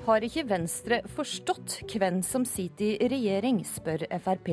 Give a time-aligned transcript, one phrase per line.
[0.00, 4.48] Har ikke Venstre forstått hvem som sitter i regjering, spør Frp,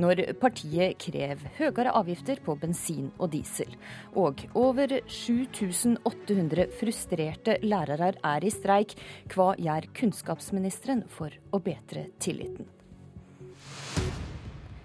[0.00, 3.72] når partiet krever høyere avgifter på bensin og diesel.
[4.12, 8.92] Og over 7800 frustrerte lærere er i streik.
[9.32, 12.68] Hva gjør kunnskapsministeren for å bedre tilliten?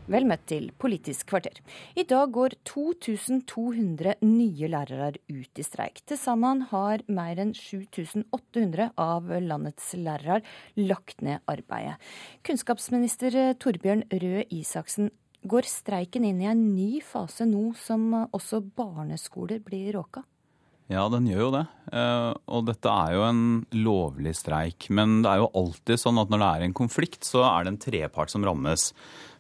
[0.06, 1.58] Vel møtt til Politisk kvarter.
[1.98, 6.04] I dag går 2200 nye lærere ut i streik.
[6.06, 10.44] Til sammen har mer enn 7800 av landets lærere
[10.78, 11.98] lagt ned arbeidet.
[12.46, 15.10] Kunnskapsminister Torbjørn Røe Isaksen,
[15.46, 20.22] går streiken inn i en ny fase nå som også barneskoler blir råka?
[20.92, 21.64] Ja, den gjør jo det.
[21.98, 24.86] Eh, og dette er jo en lovlig streik.
[24.94, 27.74] Men det er jo alltid sånn at når det er en konflikt, så er det
[27.74, 28.92] en trepart som rammes.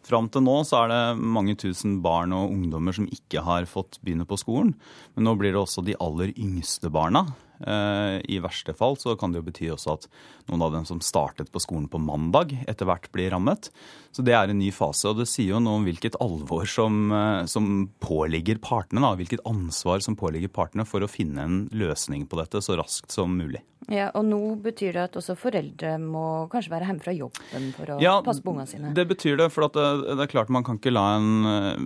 [0.05, 3.99] Fram til nå så er det mange tusen barn og ungdommer som ikke har fått
[4.02, 4.73] begynne på skolen.
[5.13, 7.27] Men nå blir det også de aller yngste barna.
[7.59, 10.07] Eh, I verste fall så kan det jo bety også at
[10.49, 13.71] noen av dem som startet på skolen på mandag, etter hvert blir rammet.
[14.15, 15.09] Så det er en ny fase.
[15.11, 19.03] Og det sier jo noe om hvilket alvor som, eh, som påligger partene.
[19.03, 19.15] Da.
[19.20, 23.35] Hvilket ansvar som påligger partene for å finne en løsning på dette så raskt som
[23.37, 23.63] mulig.
[23.91, 27.93] Ja, Og nå betyr det at også foreldre må kanskje være hjemme fra jobben for
[27.93, 28.93] å ja, passe på ungene sine?
[28.98, 29.51] Det betyr det.
[29.53, 31.83] For det, det, er klart man kan ikke la en eh,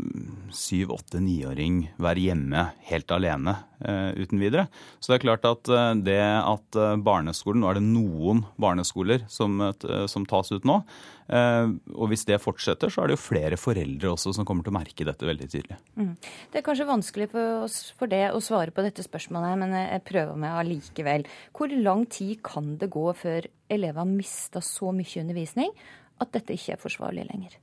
[0.55, 4.65] syv-, åtte-, niåring være hjemme helt alene uten videre.
[4.99, 9.23] Så det er klart at uh, det at uh, barneskolen Nå er det noen barneskoler
[9.31, 9.59] som,
[10.07, 10.77] som tas ut nå.
[11.29, 14.77] Og hvis det fortsetter, så er det jo flere foreldre også som kommer til å
[14.79, 15.77] merke dette veldig tydelig.
[15.99, 16.15] Mm.
[16.49, 20.05] Det er kanskje vanskelig for, oss, for det å svare på dette spørsmålet, men jeg
[20.07, 21.27] prøver meg allikevel.
[21.53, 25.75] Hvor lang tid kan det gå før elever mister så mye undervisning
[26.19, 27.59] at dette ikke er forsvarlig lenger?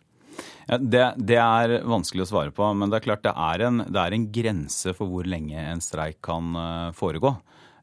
[0.67, 3.85] Ja, det, det, er vanskelig å svare på, men det er klart det er, en,
[3.87, 7.37] det er en grense for hvor lenge en streik kan uh, foregå.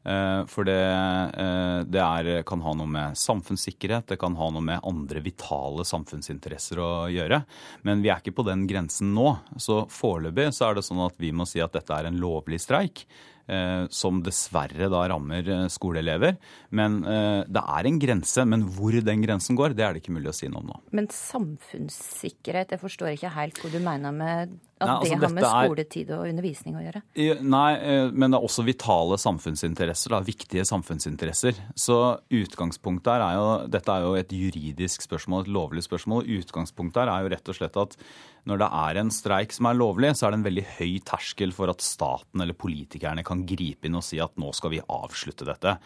[0.04, 4.64] Uh, for det, uh, det er, kan ha noe med samfunnssikkerhet, det kan ha noe
[4.64, 7.40] med andre vitale samfunnsinteresser å gjøre.
[7.88, 9.30] Men vi er ikke på den grensen nå.
[9.56, 12.60] Så foreløpig så er det sånn at vi må si at dette er en lovlig
[12.60, 13.06] streik.
[13.44, 16.38] Eh, som dessverre da rammer eh, skoleelever.
[16.72, 18.44] Men eh, det er en grense.
[18.48, 20.78] Men hvor den grensen går, det er det ikke mulig å si noe om nå.
[20.96, 25.34] Men samfunnssikkerhet, jeg forstår ikke helt hva du mener med at nei, altså, det har
[25.34, 27.02] med skoletid og undervisning å gjøre?
[27.42, 27.70] Nei,
[28.12, 30.14] men det er også vitale samfunnsinteresser.
[30.14, 31.58] Da, viktige samfunnsinteresser.
[31.78, 31.98] Så
[32.34, 36.28] utgangspunktet her er jo Dette er jo et juridisk spørsmål, et lovlig spørsmål.
[36.38, 37.98] Utgangspunktet her er jo rett og slett at
[38.44, 41.54] når det er en streik som er lovlig, så er det en veldig høy terskel
[41.56, 45.48] for at staten eller politikerne kan gripe inn og si at nå skal vi avslutte
[45.48, 45.78] dette.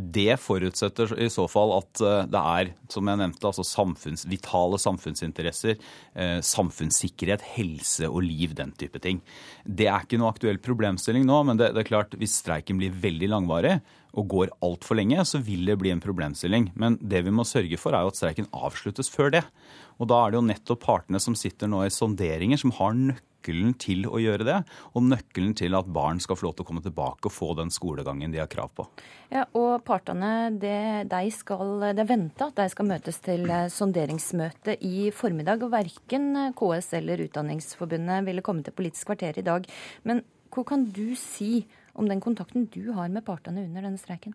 [0.00, 4.78] Det forutsetter i så fall at eh, det er, som jeg nevnte, altså samfunns, vitale
[4.80, 5.76] samfunnsinteresser,
[6.14, 9.20] eh, samfunnssikkerhet, helse og liv, den type ting.
[9.64, 12.94] Det er ikke noe aktuell problemstilling nå, men det, det er klart hvis streiken blir
[13.02, 13.76] veldig langvarig
[14.18, 16.70] og går altfor lenge, så vil det bli en problemstilling.
[16.80, 19.44] Men det vi må sørge for, er jo at streiken avsluttes før det.
[20.00, 22.96] Og da er det jo nettopp partene som sitter nå i sonderinger, som har
[23.40, 24.58] nøkkelen til å gjøre det.
[24.94, 27.70] Og nøkkelen til at barn skal få lov til å komme tilbake og få den
[27.70, 28.86] skolegangen de har krav på.
[29.30, 33.68] Ja, Og partene, det, de skal, det er venta at de skal møtes til eh,
[33.70, 35.62] sonderingsmøte i formiddag.
[35.62, 39.66] Og verken KS eller Utdanningsforbundet ville komme til Politisk kvarter i dag.
[40.04, 44.34] Men hva kan du si om den kontakten du har med partene under denne streiken?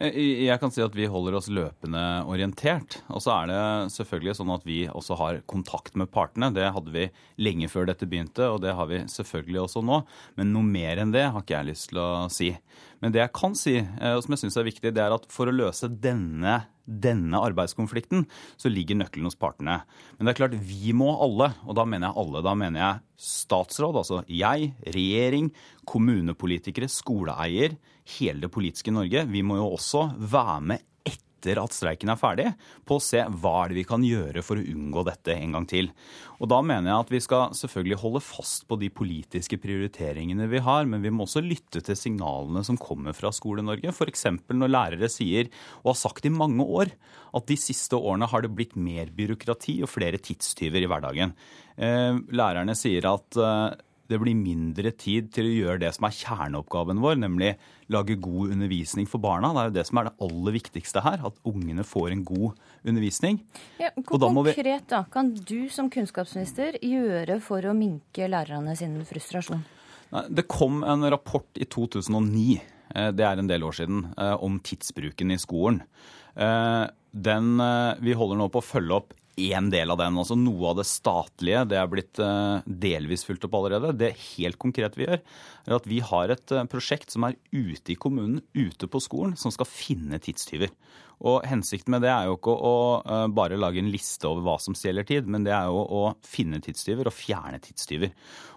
[0.00, 3.00] Eh, jeg kan si at vi holder oss løpende orientert.
[3.12, 3.60] Og så er det
[3.96, 6.52] selvfølgelig sånn at vi også har kontakt med partene.
[6.54, 7.08] Det hadde vi
[7.44, 10.02] lenge før dette begynte, og det har vi selvfølgelig også nå.
[10.40, 12.52] Men noe mer enn det har ikke jeg lyst til å si.
[13.04, 15.28] Men det jeg kan si, eh, og som jeg syns er viktig, det er at
[15.32, 18.26] for å løse denne, denne arbeidskonflikten,
[18.58, 19.80] så ligger nøkkelen hos partene.
[20.16, 23.26] Men det er klart, vi må alle, og da mener jeg alle, da mener jeg
[23.32, 25.52] statsråd, altså jeg, regjering,
[25.88, 27.76] kommunepolitikere, skoleeier,
[28.18, 29.26] hele det politiske Norge.
[29.30, 30.88] Vi må jo også være med
[31.42, 32.50] etter at streiken er ferdig,
[32.86, 35.66] på å se hva er det vi kan gjøre for å unngå dette en gang
[35.66, 35.90] til.
[36.38, 40.62] Og Da mener jeg at vi skal selvfølgelig holde fast på de politiske prioriteringene vi
[40.62, 43.92] har, men vi må også lytte til signalene som kommer fra Skole-Norge.
[43.92, 44.26] F.eks.
[44.50, 45.50] når lærere sier,
[45.82, 46.92] og har sagt i mange år,
[47.32, 51.34] at de siste årene har det blitt mer byråkrati og flere tidstyver i hverdagen.
[51.78, 53.70] Eh, lærerne sier at eh,
[54.12, 57.52] det blir mindre tid til å gjøre det som er kjerneoppgaven vår, nemlig
[57.92, 59.52] lage god undervisning for barna.
[59.52, 62.60] Det er jo det som er det aller viktigste her, at ungene får en god
[62.84, 63.40] undervisning.
[63.80, 68.98] Ja, hvor da konkret da, kan du som kunnskapsminister gjøre for å minke lærerne sin
[69.08, 69.64] frustrasjon?
[70.28, 72.60] Det kom en rapport i 2009,
[72.94, 75.80] eh, det er en del år siden, eh, om tidsbruken i skolen.
[76.36, 77.60] Eh, den,
[78.00, 80.18] vi holder nå på å følge opp én del av den.
[80.18, 82.20] altså Noe av det statlige det er blitt
[82.66, 83.94] delvis fulgt opp allerede.
[83.96, 85.22] Det helt konkret vi gjør,
[85.66, 89.54] er at vi har et prosjekt som er ute i kommunen, ute på skolen, som
[89.54, 90.72] skal finne tidstyver.
[91.22, 94.56] Og Hensikten med det er jo ikke å, å bare lage en liste over hva
[94.62, 98.10] som stjeler tid, men det er jo å finne tidstyver og fjerne tidstyver.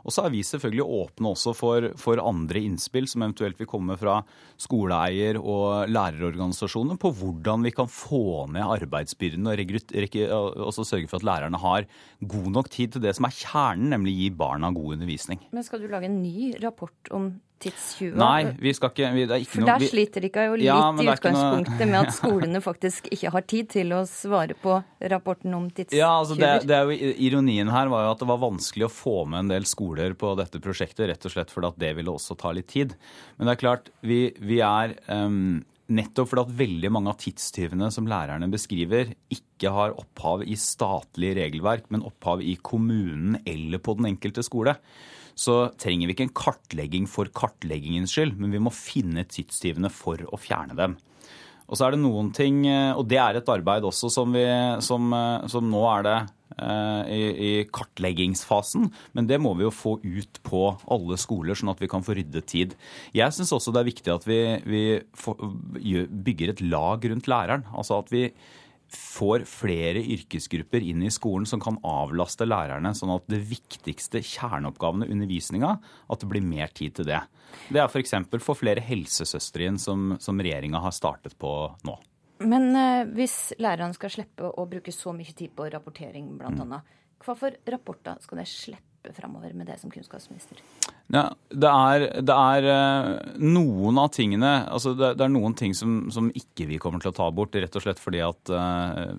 [0.06, 3.98] Og så er vi selvfølgelig åpne også for, for andre innspill som eventuelt vil komme
[4.02, 4.18] fra
[4.62, 11.28] skoleeier og lærerorganisasjoner på hvordan vi kan få ned arbeidsbyrden og også sørge for at
[11.28, 11.90] lærerne har
[12.36, 15.42] god nok tid til det som er kjernen, nemlig gi barna god undervisning.
[15.56, 18.18] Men skal du lage en ny rapport om tidstyver?
[18.20, 20.80] Nei, vi skal ikke vi, det er ikke For der sliter dere jo litt ja,
[20.92, 21.90] i utgangspunktet noe...
[21.92, 24.80] med at skolene faktisk ikke har tid til å svare på
[25.14, 26.02] rapporten om tidstyver.
[26.02, 28.92] Ja, altså det, det er jo, Ironien her var jo at det var vanskelig å
[28.92, 32.16] få med en del skoler på dette prosjektet, rett og slett fordi at det ville
[32.16, 32.98] også ta litt tid.
[33.38, 37.92] Men det er klart, vi, vi er um, Nettopp fordi at veldig mange av tidstyvene
[37.94, 43.94] som lærerne beskriver, ikke har opphav i statlig regelverk, men opphav i kommunen eller på
[44.00, 44.74] den enkelte skole
[45.36, 50.24] så trenger vi ikke en kartlegging for kartleggingens skyld, men vi må finne tidstyvene for
[50.32, 50.96] å fjerne dem.
[51.66, 54.46] Og så er det noen ting, eh, og det er et arbeid også som, vi,
[54.86, 56.18] som, eh, som nå er det
[56.56, 60.62] i, i, kartleggingsfasen, men det må vi jo få ut på
[60.92, 62.76] alle skoler, sånn at vi kan få ryddet tid.
[63.16, 64.86] Jeg syns også det er viktig at vi, vi
[66.08, 67.68] bygger et lag rundt læreren.
[67.76, 68.30] Altså at vi
[68.96, 75.10] får flere yrkesgrupper inn i skolen som kan avlaste lærerne, sånn at det viktigste kjerneoppgavene,
[75.12, 75.76] undervisninga,
[76.12, 77.22] at det blir mer tid til det.
[77.70, 78.16] Det er f.eks.
[78.32, 81.52] for få flere helsesøstre inn, som, som regjeringa har startet på
[81.88, 81.98] nå.
[82.44, 86.76] Men eh, hvis lærerne skal slippe å bruke så mye tid på rapportering, bl.a., mm.
[87.24, 90.60] hva for rapporter skal de slippe framover med det som kunnskapsminister?
[91.14, 95.76] Ja, det er, det er, eh, noen av tingene altså det, det er noen ting
[95.78, 99.14] som, som, ikke vi kommer til å ta bort, rett og slett fordi at uh,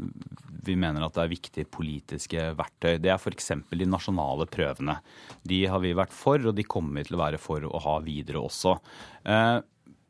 [0.66, 2.98] vi mener at det er viktige politiske verktøy.
[2.98, 3.52] Det er f.eks.
[3.70, 4.98] de nasjonale prøvene.
[5.46, 7.96] De har vi vært for, og de kommer vi til å være for å ha
[8.02, 8.74] videre også.
[9.22, 9.62] Uh,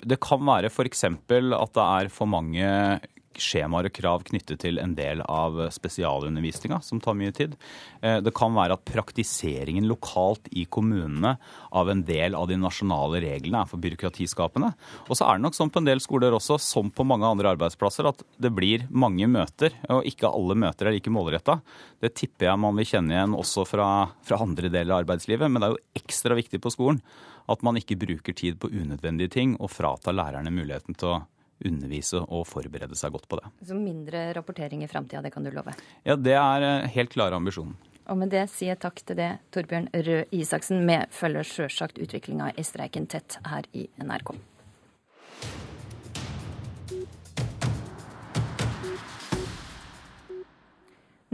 [0.04, 1.04] det kan være f.eks.
[1.08, 3.00] at det er for mange
[3.42, 7.56] skjemaer og krav knyttet til en del av spesialundervisninga, som tar mye tid.
[8.00, 11.36] Eh, det kan være at praktiseringen lokalt i kommunene
[11.70, 14.72] av en del av de nasjonale reglene er for byråkratiskapende.
[15.06, 17.54] Og så er det nok sånn på en del skoler også, som på mange andre
[17.54, 21.60] arbeidsplasser, at det blir mange møter, og ikke alle møter er like målretta.
[22.02, 23.88] Det tipper jeg man vil kjenne igjen også fra,
[24.26, 27.02] fra andre deler av arbeidslivet, men det er jo ekstra viktig på skolen
[27.46, 31.22] at man ikke bruker tid på unødvendige ting og fratar lærerne muligheten til å
[31.64, 33.50] undervise og forberede seg godt på det.
[33.68, 35.74] Så mindre rapportering i framtida, det kan du love?
[36.04, 37.76] Ja, det er eh, helt klare ambisjonen.
[38.06, 40.84] Og med det sier jeg takk til det, Torbjørn Røe Isaksen.
[40.86, 44.36] Vi følger sjølsagt utviklinga i streiken tett her i NRK.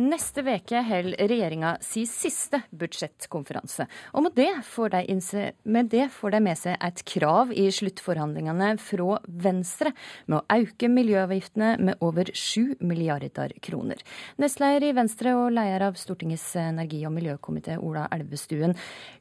[0.00, 3.84] Neste veke holder regjeringa si siste budsjettkonferanse.
[4.16, 8.70] Og med det, får de med det får de med seg et krav i sluttforhandlingene
[8.80, 9.92] fra Venstre
[10.32, 14.00] med å øke miljøavgiftene med over 7 milliarder kroner.
[14.40, 18.72] Nestleder i Venstre og leder av Stortingets energi- og miljøkomité, Ola Elvestuen.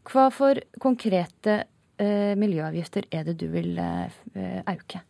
[0.08, 1.58] Hva for konkrete
[2.00, 5.04] eh, miljøavgifter er det du vil eh, øke?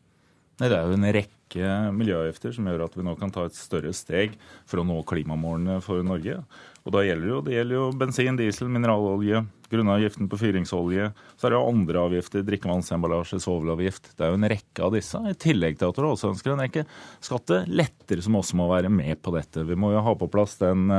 [0.57, 3.92] Det er jo en rekke miljøavgifter som gjør at vi nå kan ta et større
[3.94, 4.38] steg
[4.69, 6.39] for å nå klimamålene for Norge.
[6.81, 11.12] Og da gjelder jo, Det gjelder jo bensin, diesel, mineralolje, grunnavgiften på fyringsolje.
[11.38, 14.12] Så er det jo andre avgifter, drikkevannsemballasje, svovelavgift.
[14.17, 15.22] Det er jo en rekke av disse.
[15.22, 16.84] I tillegg til at dere også ønsker en rekke
[17.24, 19.63] skatteletter som også må være med på dette.
[19.67, 20.89] Vi må jo ha på plass den,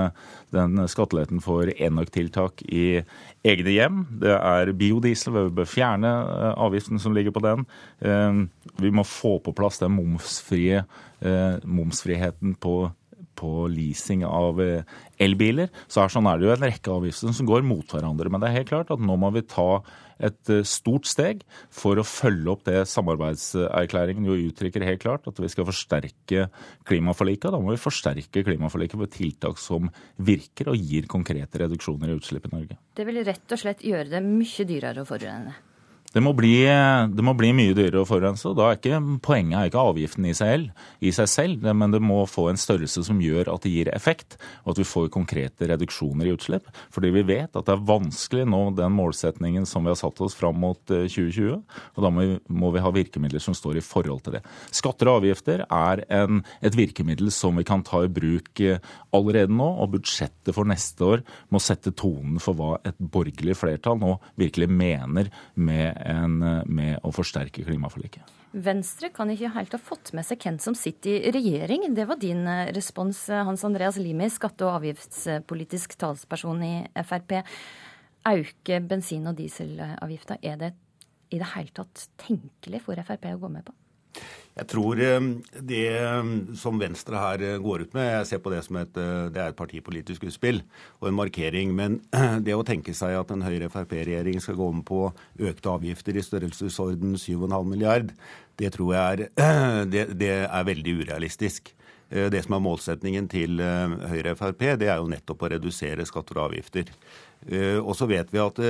[0.55, 3.03] den skatteletten for enøktiltak i
[3.45, 4.05] egne hjem.
[4.23, 7.67] Det er biodiesel, vi bør fjerne eh, avgiften som ligger på den.
[8.01, 8.45] Eh,
[8.81, 9.99] vi må få på plass den
[10.43, 10.85] momsfrie,
[11.21, 12.93] eh, momsfriheten på
[13.35, 14.83] på leasing av eh,
[15.19, 15.71] elbiler.
[15.89, 18.29] Så er sånn er det jo en rekke avgifter som går mot hverandre.
[18.29, 19.81] Men det er helt klart at nå må vi ta
[20.23, 21.41] et eh, stort steg
[21.73, 26.47] for å følge opp det samarbeidserklæringen jo uttrykker helt klart, at vi skal forsterke
[26.85, 27.51] klimaforliket.
[27.55, 29.89] Da må vi forsterke klimaforliket på tiltak som
[30.21, 32.81] virker og gir konkrete reduksjoner i utslipp i Norge.
[32.93, 35.57] Det vil rett og slett gjøre det mye dyrere å forurene?
[36.13, 38.45] Det må, bli, det må, bli, mye dyrere å forurense.
[38.51, 40.69] og da er ikke Poenget er ikke avgiften i seg,
[41.01, 44.37] i seg selv, men det må få en størrelse som gjør at det gir effekt,
[44.65, 46.69] og at vi får konkrete reduksjoner i utslipp.
[46.93, 50.37] Fordi vi vet at det er vanskelig nå den målsetningen som vi har satt oss
[50.37, 51.49] fram mot 2020.
[51.57, 54.43] Eh, og da må vi, må vi ha virkemidler som står i forhold til det.
[54.75, 58.83] Skatter og avgifter er en, et virkemiddel som vi kan ta i bruk eh,
[59.17, 64.01] allerede nå, og budsjettet for neste år må sette tonen for hva et borgerlig flertall
[64.01, 68.31] nå virkelig mener med enn med å forsterke klimaforliket.
[68.53, 71.87] Venstre kan ikke helt ha fått med seg hvem som sitter i regjering.
[71.97, 72.45] Det var din
[72.77, 77.39] respons, Hans Andreas Limi, skatte- og avgiftspolitisk talsperson i Frp.
[78.29, 80.75] Auke bensin- og dieselavgifta, er det
[81.33, 83.73] i det hele tatt tenkelig for Frp å gå med på?
[84.53, 85.27] Jeg tror eh,
[85.65, 86.31] det eh,
[86.61, 89.53] som Venstre her eh, går ut med, jeg ser på det som et, det er
[89.53, 90.61] et partipolitisk utspill
[91.01, 91.73] og en markering.
[91.77, 92.01] Men
[92.47, 95.07] det å tenke seg at en Høyre-Frp-regjering skal gå om på
[95.41, 98.13] økte avgifter i størrelsesorden 7,5 milliard,
[98.61, 99.25] det tror jeg er,
[99.93, 101.73] det, det er veldig urealistisk.
[102.13, 106.51] Det som er målsetningen til Høyre Frp, det er jo nettopp å redusere skatter og
[106.51, 106.91] avgifter.
[107.81, 108.61] Og så vet vi at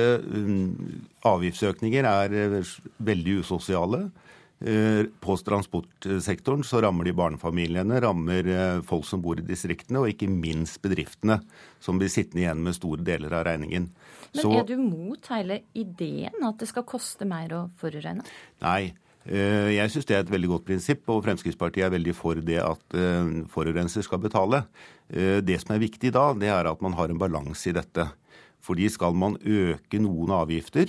[1.27, 2.55] avgiftsøkninger er
[3.03, 4.05] veldig usosiale.
[4.63, 10.13] Eh, på transportsektoren så rammer de barnefamiliene, rammer eh, folk som bor i distriktene, og
[10.13, 11.41] ikke minst bedriftene,
[11.83, 13.89] som blir sittende igjen med store deler av regningen.
[14.31, 18.23] Men så, er du mot hele ideen at det skal koste mer å forurene?
[18.63, 18.93] Nei.
[19.27, 22.61] Eh, jeg syns det er et veldig godt prinsipp, og Fremskrittspartiet er veldig for det
[22.63, 22.99] at
[23.51, 24.63] forurenser skal betale.
[25.11, 28.07] Det som er viktig da, det er at man har en balanse i dette.
[28.63, 30.87] Fordi skal man øke noen avgifter,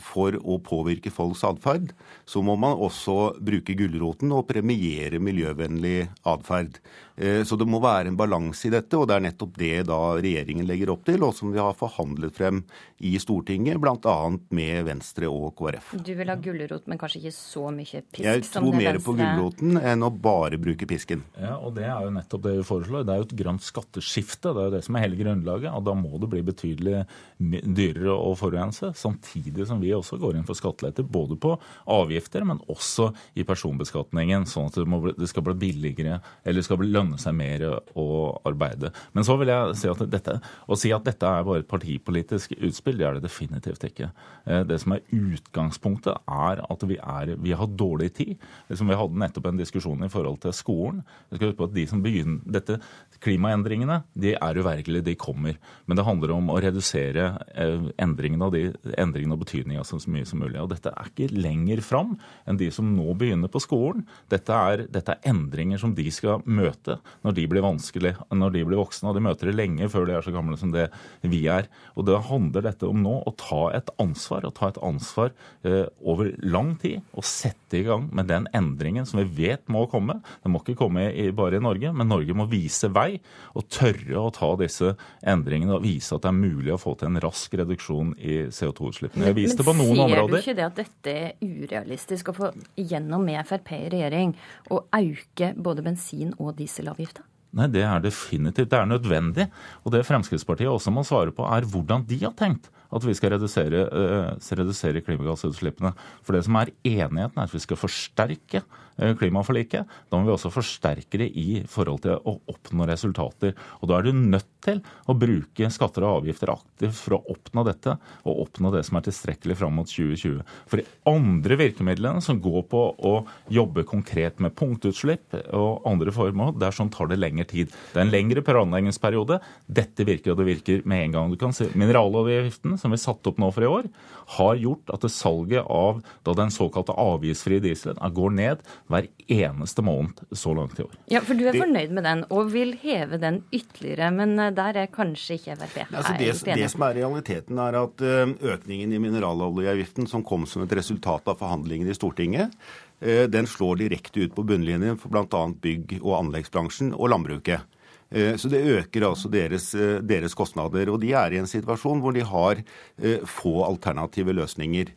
[0.00, 1.90] for å påvirke folks atferd,
[2.24, 6.78] så må man også bruke gulroten og premiere miljøvennlig atferd.
[7.20, 9.98] Eh, så det må være en balanse i dette, og det er nettopp det da
[10.16, 12.62] regjeringen legger opp til, og som vi har forhandlet frem
[13.04, 14.16] i Stortinget, bl.a.
[14.56, 15.92] med Venstre og KrF.
[16.00, 18.24] Du vil ha gulrot, men kanskje ikke så mye pisk?
[18.24, 21.26] Jeg tror mer på gulroten enn å bare bruke pisken.
[21.36, 23.04] Ja, og Det er jo nettopp det vi foreslår.
[23.04, 24.54] Det er jo et grønt skatteskifte.
[24.56, 25.70] Det er jo det som er hele grunnlaget.
[25.76, 27.04] og Da må det bli betydelig
[27.38, 28.92] dyrere å forurense.
[28.96, 31.52] Samtidig som vi også går inn for skatteletter både på
[31.88, 34.48] avgifter, men også i personbeskatningen.
[34.48, 37.34] Sånn at det, må, det skal bli billigere eller det skal bli lønnsomt lønne seg
[37.36, 37.64] mer
[37.98, 38.06] å
[38.46, 38.92] arbeide.
[39.12, 42.54] Men så vil jeg si at dette, å si at dette er bare et partipolitisk
[42.58, 44.10] utspill, det er det definitivt ikke.
[44.46, 48.36] Eh, det som er utgangspunktet, er at vi, er, vi har dårlig tid.
[48.70, 51.02] Som vi hadde nettopp en diskusjon i forhold til skolen.
[51.30, 52.80] Jeg skal huske på at de som begynner, dette,
[53.20, 55.58] Klimaendringene de er uvergelige, de kommer.
[55.84, 60.40] Men det handler om å redusere eh, endringene og, de, og betydninga så mye som
[60.40, 60.56] mulig.
[60.62, 62.14] Og dette er ikke lenger fram
[62.48, 64.06] enn de som nå begynner på skolen.
[64.32, 68.64] Dette er, dette er endringer som de skal møte når de blir vanskelig, når de
[68.68, 69.10] blir voksne.
[69.10, 70.88] Og de møter det lenge før de er så gamle som det
[71.22, 71.68] vi er.
[71.96, 75.32] Og det handler dette om nå å ta et ansvar, og ta et ansvar
[75.66, 77.04] eh, over lang tid.
[77.16, 80.20] Og sette i gang med den endringen som vi vet må komme.
[80.44, 83.20] Den må ikke komme i, bare i Norge, men Norge må vise vei
[83.54, 84.94] og tørre å ta disse
[85.26, 89.30] endringene og vise at det er mulig å få til en rask reduksjon i CO2-utslippene.
[89.30, 90.26] Jeg viste på noen områder.
[90.26, 93.88] Men ser du ikke det at dette er urealistisk å få gjennom med Frp i
[93.92, 94.34] regjering,
[94.70, 96.89] å øke både bensin- og diesel?
[96.90, 97.24] Elavgifta?
[97.58, 98.70] Nei, det er definitivt.
[98.70, 99.48] Det er nødvendig.
[99.82, 103.34] Og det Fremskrittspartiet også må svare på, er hvordan de har tenkt at vi skal
[103.36, 105.92] redusere, uh, redusere klimagassutslippene.
[106.26, 109.98] For det som er enigheten, er at vi skal forsterke uh, klimaforliket.
[110.10, 113.54] Da må vi også forsterke det i forhold til å oppnå resultater.
[113.80, 117.64] Og da er du nødt til å bruke skatter og avgifter aktivt for å oppnå
[117.68, 117.96] dette,
[118.28, 120.42] og oppnå det som er tilstrekkelig fram mot 2020.
[120.70, 123.14] For de andre virkemidlene som går på å
[123.52, 127.72] jobbe konkret med punktutslipp og andre formål, det er sånn tar det lengre tid.
[127.92, 129.40] Det er en lengre planleggingsperiode.
[129.80, 131.32] Dette virker, og det virker med en gang.
[131.32, 133.88] Du kan se Mineraloljeavgiften som vi satte opp nå for i år,
[134.36, 140.22] har gjort at salget av da den såkalte avgiftsfrie dieselen går ned hver eneste måned
[140.32, 140.94] så langt i år.
[141.10, 144.84] Ja, For du er fornøyd med den og vil heve den ytterligere, men eh, der
[144.84, 149.02] er kanskje ikke Frp altså det, det, som er realiteten, er at eh, økningen i
[149.02, 152.54] mineraloljeavgiften som kom som et resultat av forhandlingene i Stortinget,
[153.00, 155.44] eh, den slår direkte ut på bunnlinjen for bl.a.
[155.50, 157.66] bygg- og anleggsbransjen og landbruket.
[158.10, 160.90] Eh, så det øker altså deres, eh, deres, kostnader.
[160.90, 162.58] Og de er i en situasjon hvor de har
[162.98, 164.94] eh, få alternative løsninger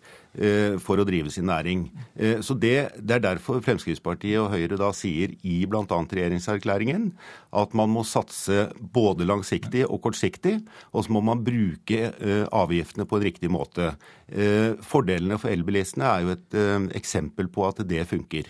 [0.82, 1.84] for å drive sin næring.
[2.42, 5.84] Så det, det er derfor Fremskrittspartiet og Høyre da sier i bl.a.
[5.86, 7.12] regjeringserklæringen
[7.54, 8.64] at man må satse
[8.96, 10.56] både langsiktig og kortsiktig,
[10.90, 12.10] og så må man bruke
[12.50, 13.92] avgiftene på en riktig måte.
[14.82, 16.60] Fordelene for elbilistene er jo et
[16.98, 18.50] eksempel på at det funker.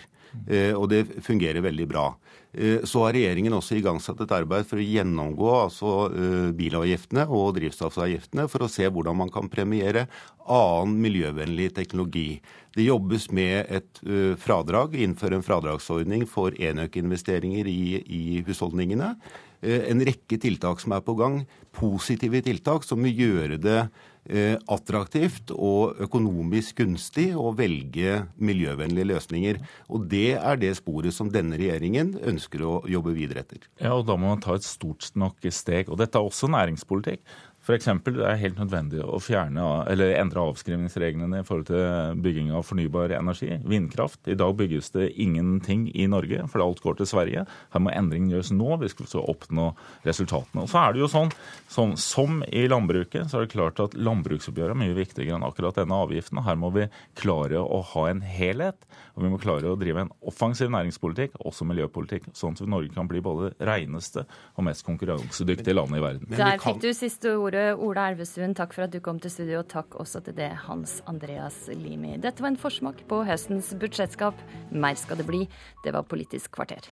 [0.76, 2.08] Og det fungerer veldig bra.
[2.54, 7.56] Eh, så har regjeringen også igangsatt et arbeid for å gjennomgå altså, eh, bilavgiftene og
[7.56, 10.06] drivstoffavgiftene for å se hvordan man kan premiere
[10.46, 12.38] annen miljøvennlig teknologi.
[12.76, 19.16] Det jobbes med et eh, fradrag, innføre en fradragsordning for enøkinvesteringer i, i husholdningene.
[19.64, 21.42] En rekke tiltak som er på gang.
[21.72, 23.78] Positive tiltak som vil gjøre det
[24.24, 29.58] Eh, attraktivt og økonomisk gunstig å velge miljøvennlige løsninger.
[29.92, 33.68] Og Det er det sporet som denne regjeringen ønsker å jobbe videre etter.
[33.78, 35.90] Ja, og Da må man ta et stort nok steg.
[35.90, 37.20] Og Dette er også næringspolitikk.
[37.64, 37.86] F.eks.
[38.04, 43.14] det er helt nødvendig å fjerne, eller endre avskrivningsreglene i forhold til bygging av fornybar
[43.16, 43.54] energi.
[43.64, 44.20] Vindkraft.
[44.28, 47.46] I dag bygges det ingenting i Norge, for alt går til Sverige.
[47.72, 49.70] Her må endring gjøres nå hvis vi skal oppnå
[50.04, 50.66] resultatene.
[50.66, 51.32] Og så er det jo sånn,
[51.72, 55.80] som, som i landbruket, så er det klart at landbruksoppgjøret er mye viktigere enn akkurat
[55.80, 56.42] denne avgiften.
[56.44, 58.84] Her må vi klare å ha en helhet,
[59.16, 63.08] og vi må klare å drive en offensiv næringspolitikk, også miljøpolitikk, sånn at Norge kan
[63.08, 66.36] bli både reneste og mest konkurransedyktige landet i verden.
[66.36, 68.54] Der fikk du siste ord ordet, Ola Elvestuen.
[68.54, 72.16] Takk for at du kom til studio, og takk også til det, Hans Andreas Limi.
[72.18, 74.34] Dette var en forsmak på høstens budsjettskap.
[74.72, 75.44] Mer skal det bli.
[75.84, 76.82] Det var Politisk kvarter.